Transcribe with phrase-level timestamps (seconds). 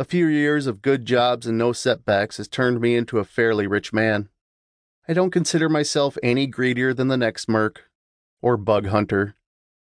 [0.00, 3.66] A few years of good jobs and no setbacks has turned me into a fairly
[3.66, 4.30] rich man.
[5.06, 7.82] I don't consider myself any greedier than the next merc
[8.40, 9.34] or bug hunter,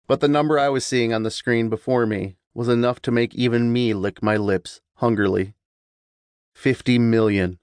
[0.06, 3.34] but the number I was seeing on the screen before me was enough to make
[3.34, 5.56] even me lick my lips hungrily.
[6.54, 7.58] Fifty million.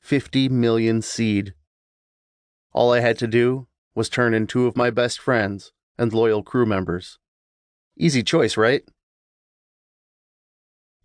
[0.00, 1.54] Fifty million seed.
[2.74, 6.42] All I had to do was turn in two of my best friends and loyal
[6.42, 7.18] crew members.
[7.96, 8.82] Easy choice, right?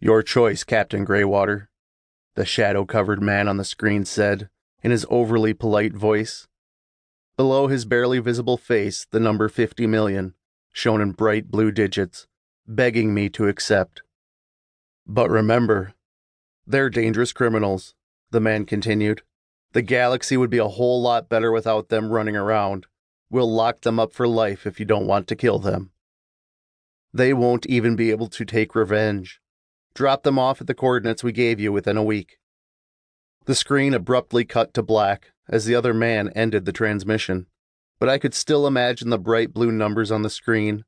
[0.06, 1.66] Your choice, Captain Greywater,
[2.36, 4.50] the shadow covered man on the screen said
[4.84, 6.48] in his overly polite voice.
[7.38, 10.36] Below his barely visible face, the number 50 million,
[10.72, 12.28] shown in bright blue digits,
[12.68, 14.04] begging me to accept.
[15.08, 15.96] But remember,
[16.68, 17.96] they're dangerous criminals,
[18.30, 19.24] the man continued.
[19.72, 22.86] The galaxy would be a whole lot better without them running around.
[23.32, 25.90] We'll lock them up for life if you don't want to kill them.
[27.12, 29.42] They won't even be able to take revenge.
[29.96, 32.38] Drop them off at the coordinates we gave you within a week.
[33.46, 37.48] The screen abruptly cut to black as the other man ended the transmission,
[37.98, 40.84] but I could still imagine the bright blue numbers on the screen.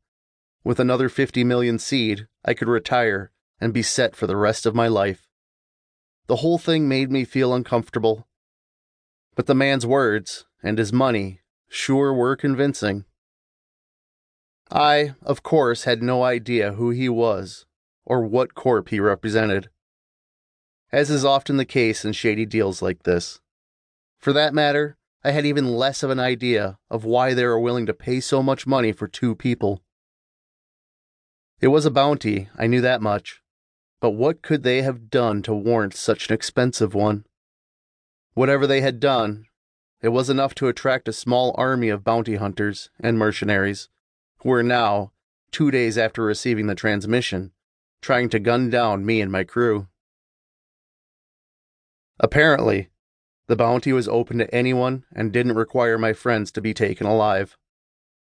[0.66, 4.75] With another 50 million seed, I could retire and be set for the rest of
[4.75, 5.30] my life.
[6.28, 8.28] The whole thing made me feel uncomfortable.
[9.35, 13.05] But the man's words and his money sure were convincing.
[14.69, 17.66] I, of course, had no idea who he was
[18.08, 19.69] or what corp he represented,
[20.94, 23.41] as is often the case in shady deals like this.
[24.17, 27.85] For that matter, I had even less of an idea of why they were willing
[27.85, 29.83] to pay so much money for two people.
[31.59, 33.41] It was a bounty, I knew that much,
[34.00, 37.25] but what could they have done to warrant such an expensive one?
[38.35, 39.47] Whatever they had done,
[40.02, 43.89] it was enough to attract a small army of bounty hunters and mercenaries,
[44.38, 45.11] who were now,
[45.52, 47.52] two days after receiving the transmission,
[48.02, 49.88] trying to gun down me and my crew.
[52.20, 52.90] Apparently,
[53.48, 57.57] the bounty was open to anyone and didn't require my friends to be taken alive.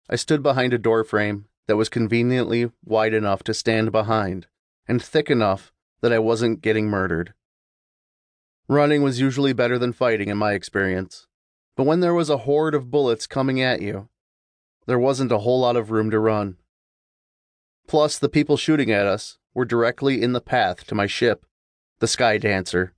[0.09, 4.47] I stood behind a doorframe that was conveniently wide enough to stand behind
[4.89, 7.35] and thick enough that I wasn't getting murdered.
[8.69, 11.27] Running was usually better than fighting in my experience,
[11.77, 14.09] but when there was a horde of bullets coming at you,
[14.87, 16.57] there wasn't a whole lot of room to run.
[17.87, 21.45] Plus, the people shooting at us were directly in the path to my ship,
[21.99, 22.93] the Sky Dancer.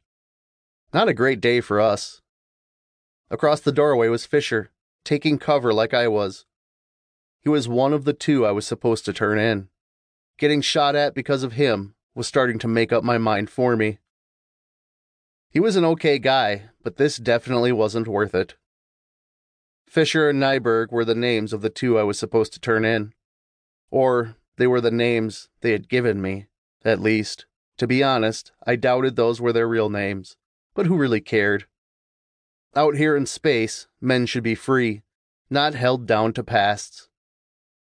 [0.92, 2.20] Not a great day for us.
[3.31, 4.70] Across the doorway was Fisher,
[5.04, 6.47] taking cover like I was.
[7.41, 9.69] He was one of the two I was supposed to turn in.
[10.38, 13.98] Getting shot at because of him was starting to make up my mind for me.
[15.50, 18.54] He was an okay guy, but this definitely wasn't worth it.
[19.86, 23.12] Fisher and Nyberg were the names of the two I was supposed to turn in.
[23.91, 26.47] Or they were the names they had given me,
[26.84, 27.47] at least.
[27.78, 30.37] To be honest, I doubted those were their real names,
[30.75, 31.66] but who really cared?
[32.76, 35.03] Out here in space, men should be free,
[35.50, 37.09] not held down to pasts.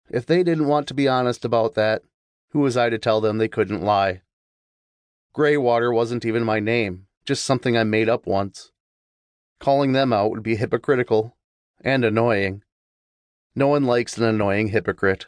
[0.09, 2.03] If they didn't want to be honest about that,
[2.49, 4.21] who was I to tell them they couldn't lie?
[5.33, 8.71] Greywater wasn't even my name, just something I made up once.
[9.59, 11.37] Calling them out would be hypocritical
[11.81, 12.63] and annoying.
[13.55, 15.27] No one likes an annoying hypocrite.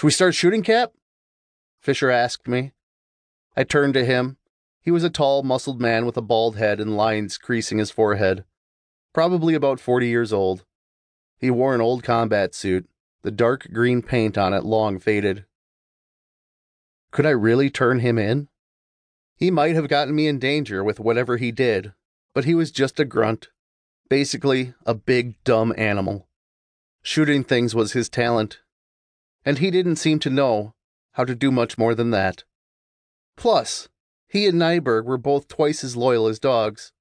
[0.00, 0.92] Should we start shooting, Cap?
[1.82, 2.72] Fisher asked me.
[3.54, 4.38] I turned to him.
[4.80, 8.46] He was a tall, muscled man with a bald head and lines creasing his forehead,
[9.12, 10.64] probably about 40 years old.
[11.36, 12.88] He wore an old combat suit,
[13.20, 15.44] the dark green paint on it long faded.
[17.10, 18.48] Could I really turn him in?
[19.36, 21.92] He might have gotten me in danger with whatever he did,
[22.32, 23.50] but he was just a grunt.
[24.08, 26.26] Basically, a big, dumb animal.
[27.02, 28.60] Shooting things was his talent,
[29.44, 30.74] and he didn't seem to know
[31.12, 32.44] how to do much more than that.
[33.36, 33.88] Plus,
[34.28, 36.92] he and Nyberg were both twice as loyal as dogs,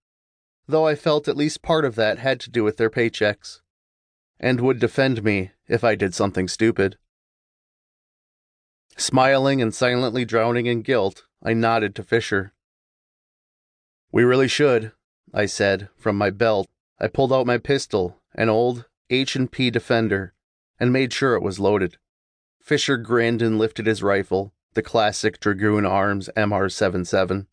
[0.68, 3.62] though I felt at least part of that had to do with their paychecks,
[4.40, 6.98] and would defend me if I did something stupid.
[8.98, 12.54] Smiling and silently drowning in guilt, I nodded to Fisher.
[14.12, 14.92] We really should,
[15.34, 15.90] I said.
[15.96, 16.68] From my belt,
[17.00, 20.34] I pulled out my pistol, an old H&P Defender,
[20.80, 21.98] and made sure it was loaded.
[22.70, 27.48] Fisher grinned and lifted his rifle, the classic Dragoon Arms MR77.